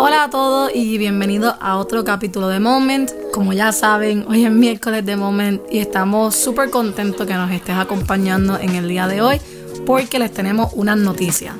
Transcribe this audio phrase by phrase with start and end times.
[0.00, 3.10] Hola a todos y bienvenidos a otro capítulo de Moment.
[3.32, 7.74] Como ya saben, hoy es miércoles de Moment y estamos súper contentos que nos estés
[7.74, 9.40] acompañando en el día de hoy
[9.84, 11.56] porque les tenemos unas noticias.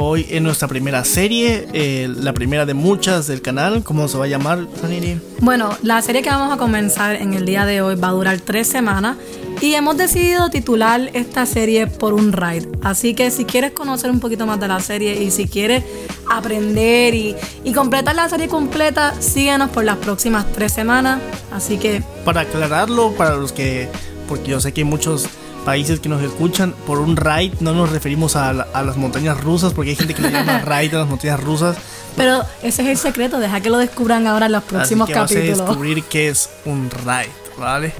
[0.00, 4.26] Hoy en nuestra primera serie, eh, la primera de muchas del canal, ¿cómo se va
[4.26, 5.20] a llamar, Raniri?
[5.40, 8.38] Bueno, la serie que vamos a comenzar en el día de hoy va a durar
[8.38, 9.16] tres semanas
[9.60, 12.68] y hemos decidido titular esta serie por un ride.
[12.80, 15.82] Así que si quieres conocer un poquito más de la serie y si quieres
[16.30, 21.20] aprender y, y completar la serie completa, síguenos por las próximas tres semanas.
[21.52, 22.04] Así que...
[22.24, 23.88] Para aclararlo, para los que,
[24.28, 25.28] porque yo sé que hay muchos
[25.68, 29.74] países que nos escuchan, por un ride no nos referimos a, a las montañas rusas,
[29.74, 31.76] porque hay gente que le llama ride a las montañas rusas.
[32.16, 35.20] Pero ese es el secreto, deja que lo descubran ahora en los próximos Así que
[35.20, 35.58] capítulos.
[35.58, 37.92] Vas a descubrir qué es un ride, ¿vale?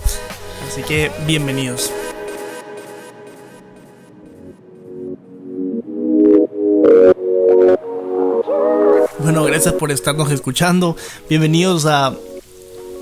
[0.66, 1.92] Así que bienvenidos.
[9.18, 10.96] Bueno, gracias por estarnos escuchando.
[11.28, 12.14] Bienvenidos a,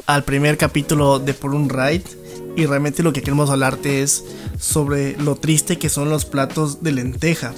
[0.07, 2.26] al primer capítulo de Por un Ride.
[2.57, 4.25] Y realmente lo que queremos hablarte es
[4.59, 7.53] sobre lo triste que son los platos de lenteja.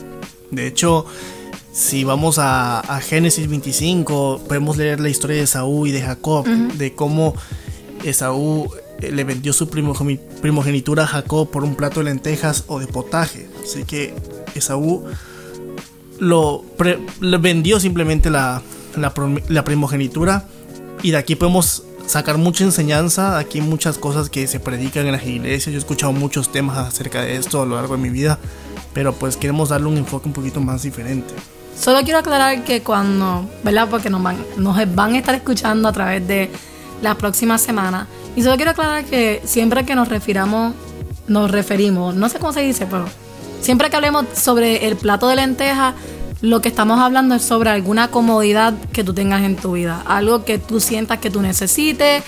[0.50, 1.06] De hecho,
[1.72, 6.46] si vamos a, a Génesis 25, podemos leer la historia de Esaú y de Jacob,
[6.46, 7.34] de cómo
[8.04, 8.68] Esaú
[9.00, 12.88] eh, le vendió su primogeni- primogenitura a Jacob por un plato de lentejas o de
[12.88, 13.48] potaje.
[13.62, 14.14] Así que
[14.56, 15.04] Esaú
[16.18, 18.62] lo, pre- le vendió simplemente la,
[18.96, 20.48] la primogenitura
[21.02, 25.24] y de aquí podemos sacar mucha enseñanza, aquí muchas cosas que se predican en las
[25.26, 28.38] iglesias, yo he escuchado muchos temas acerca de esto a lo largo de mi vida,
[28.94, 31.34] pero pues queremos darle un enfoque un poquito más diferente.
[31.78, 33.88] Solo quiero aclarar que cuando, ¿verdad?
[33.90, 36.50] Porque nos van, nos van a estar escuchando a través de
[37.02, 38.08] las próximas semanas.
[38.34, 40.74] Y solo quiero aclarar que siempre que nos refiramos,
[41.28, 43.04] nos referimos, no sé cómo se dice, pero
[43.60, 45.94] siempre que hablemos sobre el plato de lentejas,
[46.40, 50.02] lo que estamos hablando es sobre alguna comodidad que tú tengas en tu vida.
[50.06, 52.22] Algo que tú sientas que tú necesites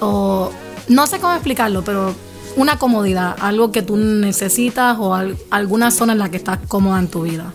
[0.00, 0.50] o
[0.88, 2.14] no sé cómo explicarlo, pero
[2.56, 6.98] una comodidad, algo que tú necesitas o al- alguna zona en la que estás cómoda
[7.00, 7.52] en tu vida.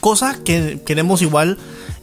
[0.00, 1.58] Cosas que queremos igual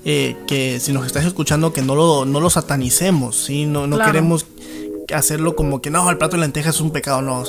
[0.05, 3.65] eh, que si nos estás escuchando que no lo, no lo satanicemos, ¿sí?
[3.65, 4.11] no, no Claro.
[4.11, 4.45] queremos
[5.13, 7.43] hacerlo como que no, el plato de lentejas es un pecado, no,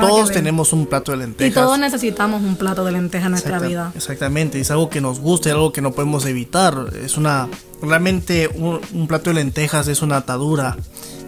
[0.00, 1.64] todos tenemos un plato de Y lentejas.
[1.64, 3.92] todos necesitamos un plato de lenteja en nuestra Exacta- vida.
[3.94, 6.92] Exactamente, es algo que nos gusta, es algo que no podemos evitar.
[7.02, 7.48] Es una.
[7.80, 10.76] Realmente, un, un plato de lentejas es una atadura.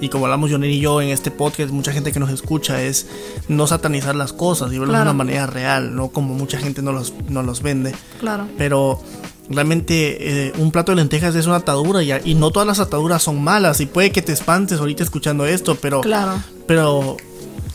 [0.01, 3.07] Y como hablamos Johnny y yo en este podcast, mucha gente que nos escucha es
[3.49, 6.93] no satanizar las cosas y verlo de una manera real, no como mucha gente no
[6.93, 7.95] los, no los vende.
[8.19, 8.47] Claro.
[8.57, 9.01] Pero
[9.51, 13.23] realmente eh, un plato de lentejas es una atadura y, y no todas las ataduras
[13.23, 13.81] son malas.
[13.81, 16.41] Y puede que te espantes ahorita escuchando esto, pero Claro.
[16.67, 17.17] pero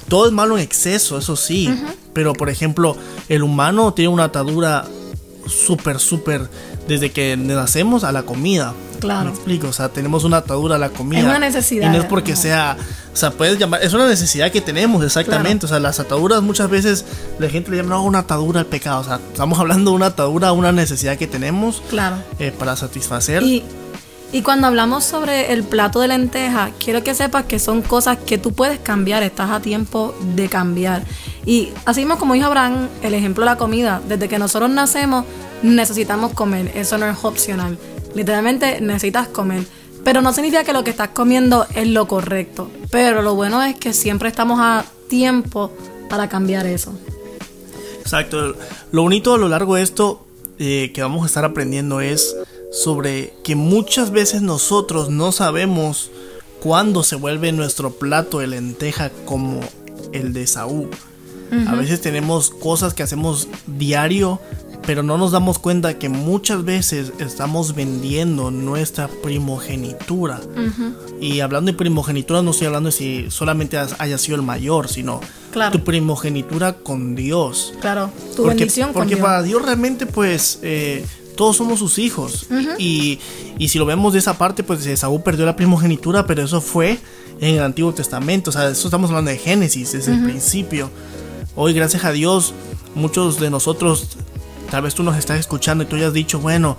[0.07, 1.69] todo es malo en exceso, eso sí.
[2.13, 2.95] Pero por ejemplo,
[3.29, 4.85] el humano tiene una atadura
[5.47, 6.49] súper, súper
[6.87, 8.73] desde que nacemos a la comida.
[8.99, 9.25] Claro.
[9.25, 11.19] Me explico, o sea, tenemos una atadura a la comida.
[11.19, 12.37] Es una necesidad, Y no es porque ¿no?
[12.37, 12.77] sea,
[13.13, 15.65] o sea, puedes llamar, es una necesidad que tenemos, exactamente.
[15.65, 17.05] O sea, las ataduras muchas veces
[17.39, 19.01] la gente le llama "No, una atadura al pecado.
[19.01, 22.17] O sea, estamos hablando de una atadura a una necesidad que tenemos Claro.
[22.39, 23.43] eh, para satisfacer.
[23.43, 23.63] Y,
[24.31, 28.37] y cuando hablamos sobre el plato de lenteja, quiero que sepas que son cosas que
[28.37, 31.03] tú puedes cambiar, estás a tiempo de cambiar.
[31.45, 35.23] Y así mismo como dijo Abraham, el ejemplo de la comida, desde que nosotros nacemos
[35.63, 37.77] necesitamos comer, eso no es opcional.
[38.15, 39.63] Literalmente necesitas comer.
[40.03, 42.69] Pero no significa que lo que estás comiendo es lo correcto.
[42.91, 45.71] Pero lo bueno es que siempre estamos a tiempo
[46.09, 46.93] para cambiar eso.
[48.01, 48.55] Exacto.
[48.91, 50.25] Lo bonito a lo largo de esto
[50.59, 52.35] eh, que vamos a estar aprendiendo es
[52.71, 56.11] sobre que muchas veces nosotros no sabemos
[56.61, 59.61] cuándo se vuelve nuestro plato de lenteja como
[60.13, 60.89] el de Saúl.
[61.67, 64.41] A veces tenemos cosas que hacemos diario,
[64.85, 70.39] pero no nos damos cuenta que muchas veces estamos vendiendo nuestra primogenitura.
[71.19, 74.87] Y hablando de primogenitura, no estoy hablando de si solamente has- haya sido el mayor,
[74.87, 75.71] sino Claro.
[75.77, 77.73] tu primogenitura con Dios.
[77.81, 79.25] Claro, tu porque bendición con porque Dios.
[79.25, 82.45] para Dios realmente, pues, eh, todos somos sus hijos.
[82.77, 83.19] y,
[83.57, 86.99] y si lo vemos de esa parte, pues Esaú perdió la primogenitura, pero eso fue
[87.39, 88.49] en el Antiguo Testamento.
[88.49, 90.89] O sea, eso estamos hablando de Génesis, desde el principio.
[91.55, 92.53] Hoy, gracias a Dios,
[92.95, 94.17] muchos de nosotros,
[94.71, 96.77] tal vez tú nos estás escuchando y tú ya has dicho, bueno,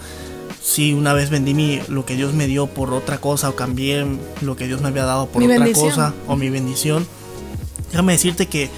[0.62, 4.04] si una vez vendí mi, lo que Dios me dio por otra cosa o cambié
[4.42, 5.88] lo que Dios me había dado por Mi otra bendición.
[5.90, 7.06] cosa o mi bendición.
[7.90, 8.68] Déjame decirte que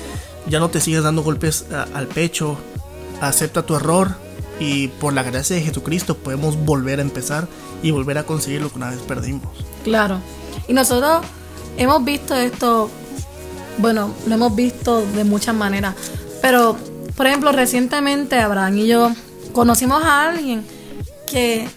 [0.49, 2.57] ya no te sigas dando golpes a- al pecho,
[3.21, 4.11] acepta tu error
[4.61, 7.49] y por la gracia de Jesucristo podemos volver a empezar
[7.83, 9.49] y volver a conseguir lo que una vez perdimos.
[9.85, 10.19] Claro.
[10.67, 11.25] Y nosotros
[11.79, 12.91] hemos visto esto,
[13.79, 15.95] bueno, lo hemos visto de muchas maneras.
[16.43, 16.77] Pero,
[17.19, 19.11] por ejemplo, recientemente Abraham y yo
[19.53, 20.65] conocimos a alguien
[21.29, 21.69] que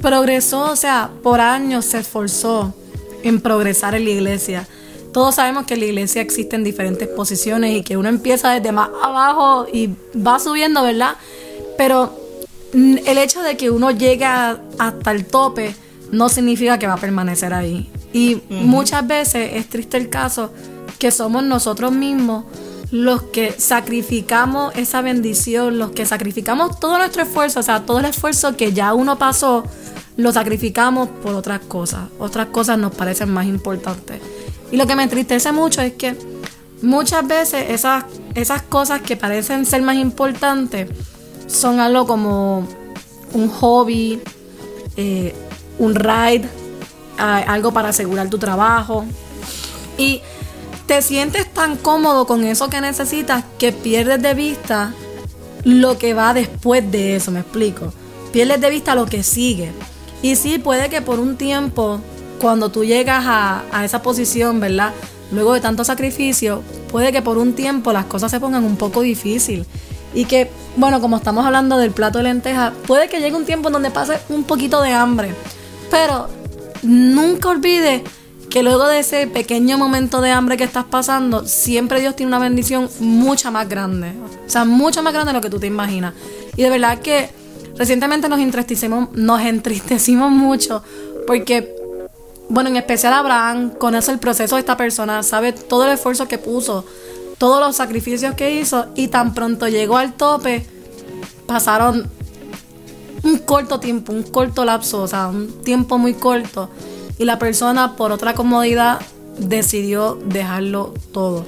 [0.00, 2.72] progresó, o sea, por años se esforzó
[3.22, 4.66] en progresar en la iglesia.
[5.12, 8.88] Todos sabemos que en la iglesia existen diferentes posiciones y que uno empieza desde más
[9.02, 11.16] abajo y va subiendo, ¿verdad?
[11.76, 12.18] Pero
[12.72, 15.76] mm, el hecho de que uno llegue hasta el tope
[16.12, 17.90] no significa que va a permanecer ahí.
[18.14, 20.50] Y muchas veces es triste el caso
[20.98, 22.44] que somos nosotros mismos
[22.90, 28.06] los que sacrificamos esa bendición, los que sacrificamos todo nuestro esfuerzo, o sea, todo el
[28.06, 29.64] esfuerzo que ya uno pasó,
[30.16, 32.08] lo sacrificamos por otras cosas.
[32.18, 34.20] Otras cosas nos parecen más importantes.
[34.72, 36.16] Y lo que me entristece mucho es que
[36.82, 38.04] muchas veces esas,
[38.34, 40.88] esas cosas que parecen ser más importantes
[41.46, 42.66] son algo como
[43.32, 44.20] un hobby,
[44.96, 45.34] eh,
[45.78, 46.48] un ride,
[47.18, 49.04] algo para asegurar tu trabajo.
[49.96, 50.22] Y
[50.88, 54.94] te sientes tan cómodo con eso que necesitas que pierdes de vista
[55.62, 57.92] lo que va después de eso, me explico.
[58.32, 59.70] Pierdes de vista lo que sigue.
[60.22, 62.00] Y sí, puede que por un tiempo,
[62.40, 64.94] cuando tú llegas a, esa posición, ¿verdad?
[65.30, 69.02] Luego de tanto sacrificio, puede que por un tiempo las cosas se pongan un poco
[69.02, 69.66] difícil.
[70.14, 73.68] Y que, bueno, como estamos hablando del plato de lenteja, puede que llegue un tiempo
[73.68, 75.34] en donde pase un poquito de hambre.
[75.90, 76.30] Pero
[76.82, 78.02] nunca olvides
[78.50, 82.38] que luego de ese pequeño momento de hambre que estás pasando, siempre Dios tiene una
[82.38, 84.12] bendición mucha más grande.
[84.46, 86.14] O sea, mucho más grande de lo que tú te imaginas.
[86.56, 87.30] Y de verdad que
[87.76, 90.82] recientemente nos entristecimos, nos entristecimos mucho
[91.26, 91.74] porque,
[92.48, 96.38] bueno, en especial Abraham conoce el proceso de esta persona, sabe todo el esfuerzo que
[96.38, 96.86] puso,
[97.36, 100.66] todos los sacrificios que hizo y tan pronto llegó al tope,
[101.46, 102.08] pasaron
[103.22, 106.70] un corto tiempo, un corto lapso, o sea, un tiempo muy corto
[107.18, 109.00] y la persona por otra comodidad
[109.38, 111.44] decidió dejarlo todo.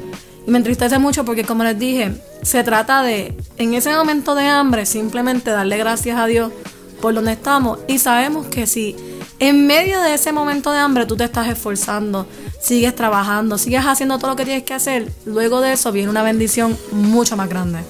[0.47, 4.47] Y me entristece mucho porque como les dije, se trata de en ese momento de
[4.47, 6.53] hambre simplemente darle gracias a Dios
[7.01, 8.97] por donde estamos y sabemos que si
[9.39, 12.27] en medio de ese momento de hambre tú te estás esforzando,
[12.61, 16.23] sigues trabajando, sigues haciendo todo lo que tienes que hacer, luego de eso viene una
[16.23, 17.81] bendición mucho más grande.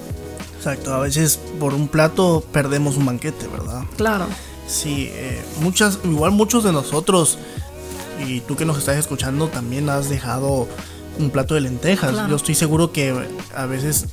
[0.57, 3.83] Exacto, a veces por un plato perdemos un banquete, ¿verdad?
[3.97, 4.27] Claro.
[4.67, 7.37] Sí, eh, muchas, igual muchos de nosotros
[8.27, 10.67] y tú que nos estás escuchando también has dejado
[11.19, 12.27] un plato de lentejas.
[12.29, 13.13] Yo estoy seguro que
[13.55, 14.07] a veces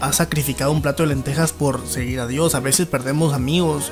[0.00, 2.54] has sacrificado un plato de lentejas por seguir a Dios.
[2.54, 3.90] A veces perdemos amigos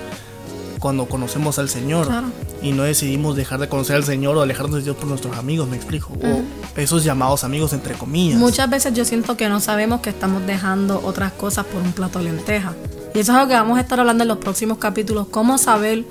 [0.82, 2.08] cuando conocemos al Señor
[2.60, 5.68] y no decidimos dejar de conocer al Señor o alejarnos de Dios por nuestros amigos,
[5.68, 6.12] me explico.
[6.12, 6.42] O
[6.76, 8.38] esos llamados amigos entre comillas.
[8.38, 12.18] Muchas veces yo siento que no sabemos que estamos dejando otras cosas por un plato
[12.18, 12.74] de lentejas.
[13.14, 15.28] Y eso es algo que vamos a estar hablando en los próximos capítulos.
[15.30, 16.04] Cómo saber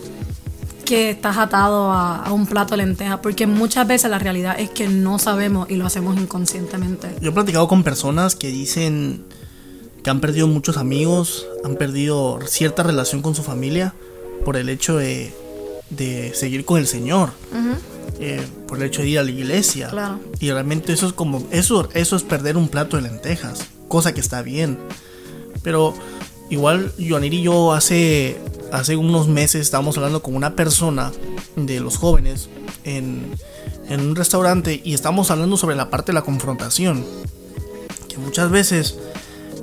[0.92, 4.90] que estás atado a, un plato de lentejas, porque muchas veces la realidad es que
[4.90, 7.16] no sabemos y lo hacemos inconscientemente.
[7.22, 9.24] Yo he platicado con personas que dicen
[10.04, 13.94] que han perdido muchos amigos, han perdido cierta relación con su familia
[14.44, 15.34] por el hecho de,
[16.34, 17.30] seguir con el Señor,
[18.20, 20.20] eh, por el hecho de ir a la iglesia.
[20.42, 24.20] Y realmente eso es como, eso, eso es perder un plato de lentejas, cosa que
[24.20, 24.78] está bien.
[25.64, 25.94] Pero
[26.50, 31.12] igual Joanir y yo hace hace unos meses estábamos hablando con una persona
[31.56, 32.50] de los jóvenes
[32.84, 33.32] en,
[33.90, 37.06] un restaurante y estábamos hablando sobre la parte de la confrontación.
[38.08, 38.98] Que muchas veces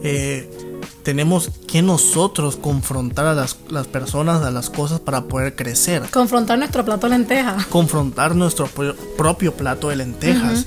[0.02, 0.50] eh,
[1.02, 3.54] tenemos que nosotros confrontar a las,
[3.86, 6.02] personas, a las cosas para poder crecer.
[6.10, 7.66] Confrontar nuestro plato de lentejas.
[7.66, 8.68] Confrontar nuestro
[9.16, 10.66] propio plato de lentejas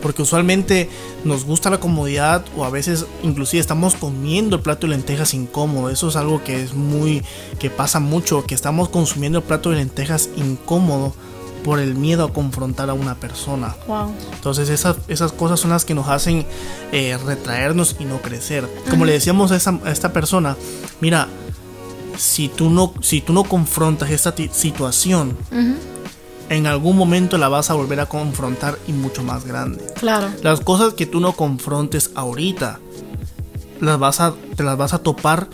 [0.00, 0.88] porque usualmente
[1.24, 5.90] nos gusta la comodidad o a veces inclusive estamos comiendo el plato de lentejas incómodo.
[5.90, 7.22] Eso es algo que es muy
[7.58, 11.14] que pasa mucho, que estamos consumiendo el plato de lentejas incómodo
[11.64, 13.76] por el miedo a confrontar a una persona.
[14.34, 16.46] Entonces esas, esas cosas son las que nos hacen
[16.92, 18.68] eh, retraernos y no crecer.
[18.88, 19.56] Como le decíamos a,
[19.90, 20.56] esta persona,
[21.00, 21.28] mira,
[22.16, 25.36] si tú no, si tú no confrontas esta situación,
[26.50, 29.84] en algún momento la vas a volver a confrontar y mucho más grande.
[29.94, 30.28] Claro.
[30.42, 32.80] Las cosas que tú no confrontes ahorita,
[33.80, 35.48] las vas a, te las vas a topar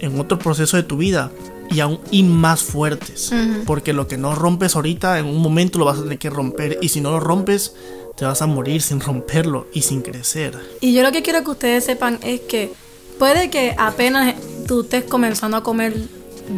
[0.00, 1.30] en otro proceso de tu vida
[1.70, 3.32] y aún y más fuertes.
[3.66, 6.76] Porque lo que no rompes ahorita, en un momento lo vas a tener que romper.
[6.82, 7.74] Y si no lo rompes,
[8.16, 10.58] te vas a morir sin romperlo y sin crecer.
[10.80, 12.72] Y yo lo que quiero que ustedes sepan es que
[13.16, 14.34] puede que apenas
[14.66, 15.94] tú estés comenzando a comer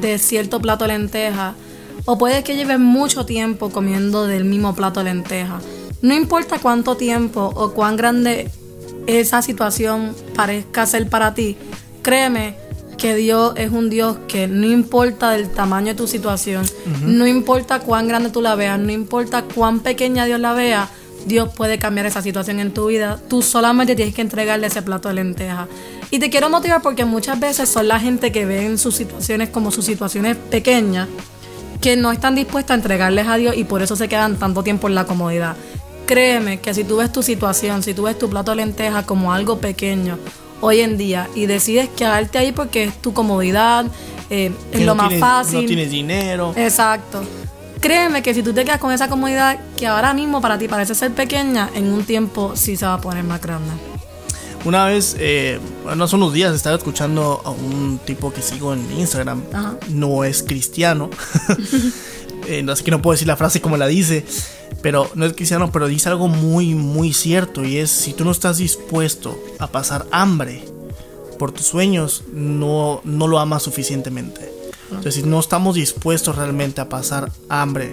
[0.00, 1.55] de cierto plato lenteja
[2.05, 5.63] o puede que lleves mucho tiempo comiendo del mismo plato de lentejas.
[6.03, 8.51] No importa cuánto tiempo o cuán grande
[9.07, 11.57] esa situación parezca ser para ti,
[12.03, 12.57] créeme
[12.99, 16.65] que Dios es un Dios que no importa del tamaño de tu situación,
[17.03, 20.89] no importa cuán grande tú la veas, no importa cuán pequeña Dios la vea,
[21.27, 23.19] Dios puede cambiar esa situación en tu vida.
[23.29, 25.69] Tú solamente tienes que entregarle ese plato de lentejas.
[26.11, 29.71] Y te quiero motivar porque muchas veces son la gente que ven sus situaciones como
[29.71, 31.09] sus situaciones pequeñas
[31.85, 34.88] que no están dispuestos a entregarles a Dios y por eso se quedan tanto tiempo
[34.88, 35.55] en la comodidad.
[36.07, 39.35] Créeme que si tú ves tu situación, si tú ves tu plato de lenteja como
[39.35, 40.19] algo pequeño
[40.62, 43.85] hoy en día y decides quedarte ahí porque es tu comodidad,
[44.31, 45.61] eh, es lo no más tienes- fácil.
[45.61, 46.55] No tienes dinero.
[46.57, 47.23] Exacto.
[47.81, 50.95] Créeme que si tú te quedas con esa comodidad que ahora mismo para ti parece
[50.95, 53.73] ser pequeña, en un tiempo sí se va a poner más grande.
[54.64, 58.90] Una vez, eh, bueno, hace unos días estaba escuchando a un tipo que sigo en
[58.99, 59.42] Instagram.
[59.52, 59.76] Ajá.
[59.88, 61.11] No es cristiano.
[62.47, 64.23] Eh, no, así que no puedo decir la frase como la dice.
[64.83, 67.64] Pero no es cristiano, pero dice algo muy, muy cierto.
[67.64, 70.62] Y es, si tú no estás dispuesto a pasar hambre
[71.38, 74.52] por tus sueños, no, no lo amas suficientemente.
[74.90, 77.92] Entonces, si no estamos dispuestos realmente a pasar hambre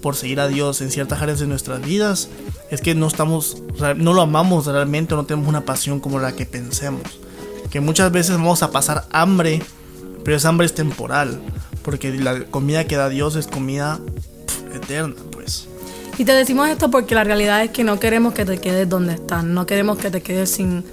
[0.00, 2.28] por seguir a Dios en ciertas áreas de nuestras vidas,
[2.74, 3.62] es que no estamos,
[3.96, 7.02] no lo amamos realmente no tenemos una pasión como la que pensemos.
[7.70, 9.62] Que muchas veces vamos a pasar hambre,
[10.24, 11.40] pero esa hambre es temporal,
[11.82, 13.98] porque la comida que da Dios es comida
[14.46, 15.68] pf, eterna, pues.
[16.18, 19.14] Y te decimos esto porque la realidad es que no queremos que te quedes donde
[19.14, 20.84] estás, no queremos que te quedes sin,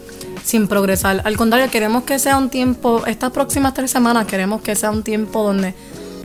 [0.44, 1.22] sin progresar.
[1.26, 5.04] Al contrario, queremos que sea un tiempo, estas próximas tres semanas queremos que sea un
[5.04, 5.76] tiempo donde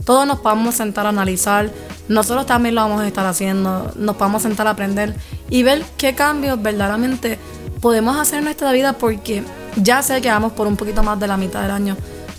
[0.07, 1.69] todos nos podamos sentar a analizar,
[2.07, 5.13] nosotros también lo vamos a estar haciendo, nos podamos sentar a aprender
[5.49, 7.37] y ver qué cambios verdaderamente
[7.81, 9.43] podemos hacer en nuestra vida porque
[9.75, 11.97] ya sé que vamos por un poquito más de la mitad del año,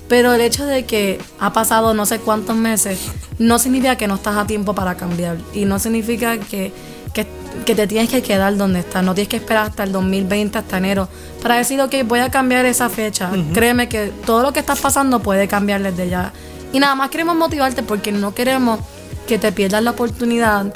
[0.08, 3.00] pero el hecho de que ha pasado no sé cuántos meses
[3.38, 5.36] no significa que no estás a tiempo para cambiar.
[5.52, 6.72] Y no significa que,
[7.12, 7.26] que,
[7.66, 9.04] que te tienes que quedar donde estás.
[9.04, 11.08] No tienes que esperar hasta el 2020, hasta enero,
[11.42, 13.30] para decir, ok, voy a cambiar esa fecha.
[13.52, 16.32] Créeme que todo lo que estás pasando puede cambiar desde ya.
[16.72, 18.80] Y nada más queremos motivarte porque no queremos
[19.26, 20.72] que te pierdas la oportunidad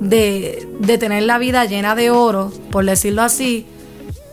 [0.00, 3.66] de, de tener la vida llena de oro, por decirlo así,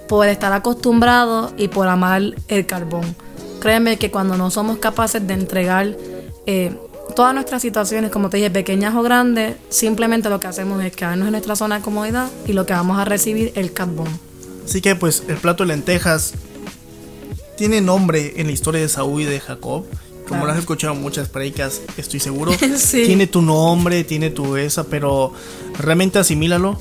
[0.08, 3.16] por estar acostumbrado y por amar el carbón.
[3.60, 5.96] Créeme que cuando no somos capaces de entregar
[6.46, 6.76] eh,
[7.16, 11.28] todas nuestras situaciones, como te dije, pequeñas o grandes, simplemente lo que hacemos es quedarnos
[11.28, 14.08] en nuestra zona de comodidad y lo que vamos a recibir el carbón.
[14.66, 16.34] Así que pues el plato de lentejas
[17.58, 19.86] tiene nombre en la historia de Saúl y de Jacob.
[20.28, 20.46] Como Claro.
[20.48, 22.52] lo has escuchado en muchas predicas, estoy seguro.
[22.78, 23.04] Sí.
[23.06, 25.34] Tiene tu nombre, tiene tu esa, pero
[25.78, 26.80] realmente asimílalo.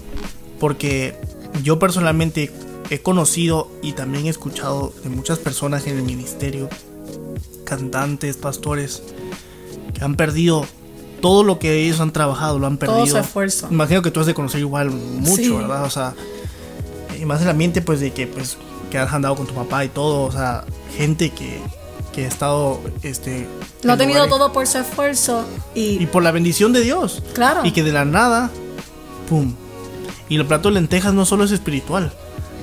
[0.60, 1.16] Porque
[1.64, 2.52] yo personalmente
[2.90, 6.68] he conocido y también he escuchado de muchas personas en el ministerio,
[7.64, 9.02] cantantes, pastores,
[9.94, 10.64] que han perdido
[11.20, 13.16] todo lo que ellos han trabajado, lo han Todo perdido.
[13.16, 13.68] su esfuerzo.
[13.70, 15.50] Imagino que tú has de conocer igual mucho, Sí.
[15.50, 15.84] ¿verdad?
[15.84, 16.14] O sea,
[17.20, 18.56] y más en el ambiente pues de que pues
[18.90, 20.64] que has andado con tu papá y todo, o sea,
[20.96, 21.60] gente que,
[22.12, 23.46] que ha estado este
[23.82, 26.80] Lo ha en tenido lugares- todo por su esfuerzo y, y por la bendición de
[26.82, 27.22] Dios.
[27.34, 27.60] claro.
[27.64, 28.50] Y que de la nada,
[29.28, 29.54] pum.
[30.28, 32.12] Y el plato de lentejas no solo es espiritual,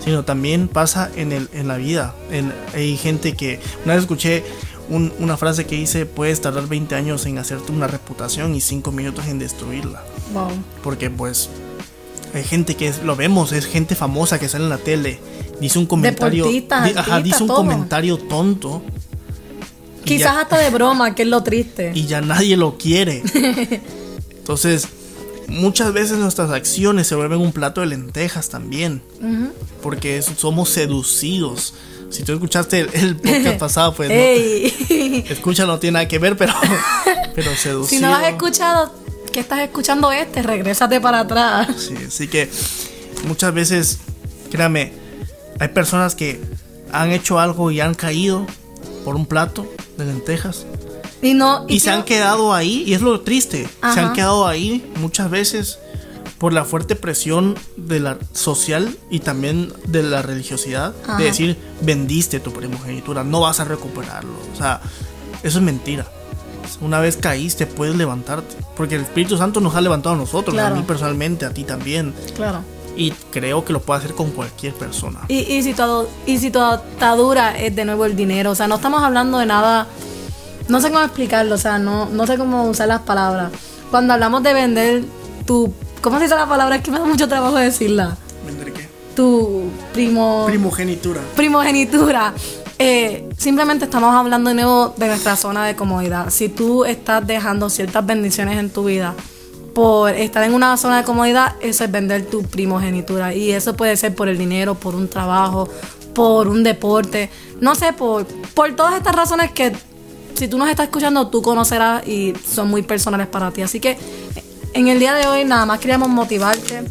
[0.03, 2.15] sino también pasa en, el, en la vida.
[2.31, 3.59] En, hay gente que.
[3.85, 4.43] Una vez escuché
[4.89, 8.91] un- una frase que dice: Puedes tardar 20 años en hacerte una reputación y 5
[8.91, 10.03] minutos en destruirla.
[10.33, 10.49] Wow.
[10.83, 11.49] Porque, pues.
[12.33, 15.19] Hay gente que es- lo vemos, es gente famosa que sale en la tele.
[15.59, 16.47] Dice un comentario.
[16.47, 16.65] Di-
[16.95, 17.57] ajá, dice un todo.
[17.57, 18.81] comentario tonto.
[20.17, 21.91] Quizás ya- hasta de broma, que es lo triste.
[21.95, 23.23] y ya nadie lo quiere.
[24.39, 24.87] Entonces,
[25.47, 29.51] muchas veces nuestras acciones se vuelven un plato de lentejas también, Ujú.
[29.81, 31.73] porque es- somos seducidos.
[32.09, 34.15] Si tú escuchaste el, el podcast pasado, pues no,
[35.29, 36.53] escucha, no tiene nada que ver, pero,
[37.35, 37.87] pero seducido.
[37.87, 38.91] si no lo has escuchado,
[39.31, 40.41] ¿qué estás escuchando este?
[40.41, 41.67] Regrésate para atrás.
[41.77, 42.49] Sí, así que
[43.27, 43.99] muchas veces,
[44.49, 44.91] créame,
[45.59, 46.39] hay personas que
[46.91, 48.47] han hecho algo y han caído
[49.03, 50.65] por un plato de lentejas.
[51.21, 51.65] Y no.
[51.67, 54.07] Y se han quedado ahí, y es lo triste, se Ajá.
[54.09, 55.79] han quedado ahí muchas veces
[56.37, 61.17] por la fuerte presión de la social y también de la religiosidad, Ajá.
[61.17, 64.31] de decir, vendiste tu primogenitura, no vas a recuperarlo.
[64.53, 64.79] O sea,
[65.43, 66.05] eso es mentira.
[66.81, 70.75] Una vez caíste, puedes levantarte, porque el Espíritu Santo nos ha levantado a nosotros, Claro.
[70.75, 72.61] a mí personalmente, a ti también, Claro.
[72.95, 75.21] Y creo que lo puede hacer con cualquier persona.
[75.27, 75.83] Y, y, si tu,
[76.25, 79.45] y si tu atadura es de nuevo el dinero, o sea, no estamos hablando de
[79.45, 79.87] nada,
[80.67, 83.51] no sé cómo explicarlo, o sea, no, no sé cómo usar las palabras.
[83.91, 85.03] Cuando hablamos de vender
[85.45, 86.75] tu, ¿cómo se dice la palabra?
[86.75, 88.17] Es que me da mucho trabajo decirla.
[88.45, 88.87] ¿Vender qué?
[89.15, 91.21] Tu primo, Primogenitura.
[91.35, 92.33] primogenitura.
[92.77, 96.29] Eh, simplemente estamos hablando de nuevo de nuestra zona de comodidad.
[96.29, 99.15] Si tú estás dejando ciertas bendiciones en tu vida
[99.79, 103.33] por estar en una zona de comodidad, eso es vender tu primogenitura.
[103.33, 105.69] Y eso puede ser por el dinero, por un trabajo,
[106.13, 107.29] por un deporte,
[107.61, 109.71] no sé, por, por todas estas razones que
[110.33, 113.61] si tú nos estás escuchando, tú conocerás y son muy personales para ti.
[113.61, 113.97] Así que
[114.73, 116.83] en el día de hoy nada más queríamos motivarte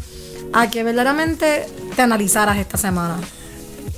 [0.51, 3.19] a que verdaderamente te analizaras esta semana.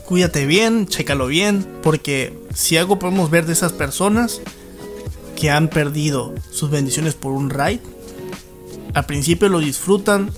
[0.03, 4.41] Cuídate bien, chécalo bien, porque si algo podemos ver de esas personas
[5.37, 7.79] que han perdido sus bendiciones por un raid.
[8.93, 10.31] Al principio lo disfrutan,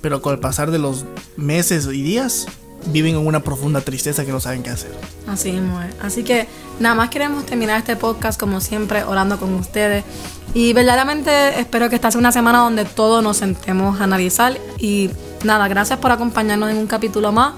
[0.00, 1.04] pero con el pasar de los
[1.36, 2.46] meses y días
[2.86, 4.92] viven en una profunda tristeza que no saben qué hacer.
[5.26, 5.62] Así es.
[6.02, 6.46] Así que
[6.80, 10.04] nada más queremos terminar este podcast como siempre orando con ustedes.
[10.54, 14.58] Y verdaderamente espero que esta sea una semana donde todos nos sentemos a analizar.
[14.78, 15.10] Y
[15.44, 17.54] nada, gracias por acompañarnos en un capítulo más.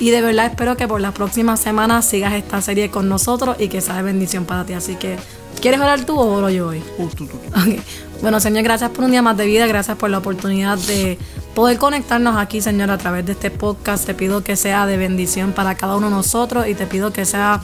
[0.00, 3.68] Y de verdad espero que por las próximas semanas sigas esta serie con nosotros y
[3.68, 4.74] que sea de bendición para ti.
[4.74, 5.16] Así que,
[5.60, 6.82] ¿quieres orar tú o oro yo hoy?
[6.98, 7.38] Uh, tú, tú, tú.
[7.48, 7.80] Ok.
[8.20, 11.18] Bueno, Señor, gracias por un día más de vida, gracias por la oportunidad de
[11.54, 14.06] poder conectarnos aquí, Señor, a través de este podcast.
[14.06, 17.24] Te pido que sea de bendición para cada uno de nosotros y te pido que
[17.24, 17.60] sea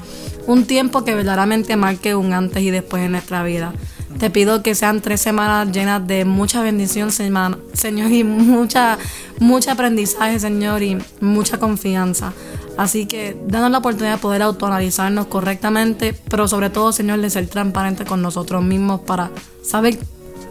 [0.47, 3.73] un tiempo que verdaderamente marque un antes y después en nuestra vida.
[4.19, 8.97] Te pido que sean tres semanas llenas de mucha bendición, Señor, y mucha,
[9.41, 12.33] mucho aprendizaje, Señor, y mucha confianza.
[12.77, 17.49] Así que danos la oportunidad de poder autoanalizarnos correctamente, pero sobre todo, Señor, de ser
[17.49, 19.33] transparente con nosotros mismos para
[19.65, 19.99] saber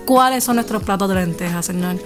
[0.06, 1.98] cuáles son nuestros platos de lentejas, Señor.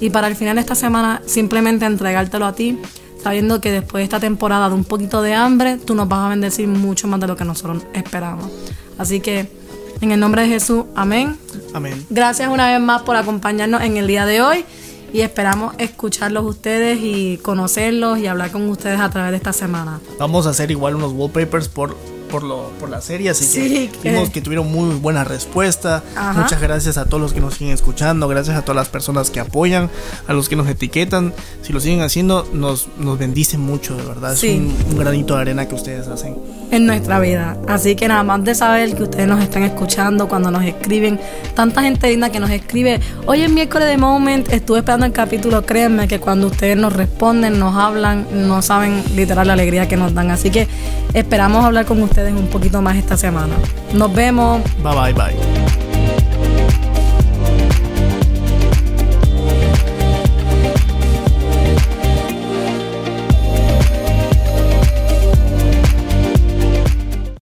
[0.00, 2.78] Y para el final de esta semana, simplemente entregártelo a ti,
[3.22, 6.28] sabiendo que después de esta temporada de un poquito de hambre, tú nos vas a
[6.28, 8.50] bendecir mucho más de lo que nosotros esperamos.
[8.98, 9.48] Así que,
[10.00, 11.36] en el nombre de Jesús, amén.
[11.72, 12.04] Amén.
[12.10, 14.64] Gracias una vez más por acompañarnos en el día de hoy
[15.14, 20.00] y esperamos escucharlos ustedes y conocerlos y hablar con ustedes a través de esta semana.
[20.18, 21.96] Vamos a hacer igual unos wallpapers por,
[22.30, 26.02] por, lo, por la serie, así Sí, que que- vimos que tuvieron muy buena respuesta.
[26.16, 26.32] Ajá.
[26.40, 29.40] Muchas gracias a todos los que nos siguen escuchando, gracias a todas las personas que
[29.40, 29.90] apoyan,
[30.26, 31.32] a los que nos etiquetan.
[31.62, 34.34] Si lo siguen haciendo, nos, nos bendicen mucho, de verdad.
[34.36, 34.48] Sí.
[34.48, 36.36] Es un, un granito de arena que ustedes hacen.
[36.70, 37.56] en nuestra vida.
[37.68, 41.20] Así que nada más de saber que ustedes nos están escuchando cuando nos escriben,
[41.54, 45.64] tanta gente linda que nos escribe, hoy es miércoles de Moment, estuve esperando el capítulo,
[45.64, 50.14] créanme que cuando ustedes nos responden, nos hablan, no saben literal la alegría que nos
[50.14, 50.30] dan.
[50.30, 50.66] Así que
[51.12, 53.56] esperamos hablar con ustedes un poquito más esta semana.
[53.92, 54.62] Nos vemos.
[54.84, 55.83] Bye bye bye.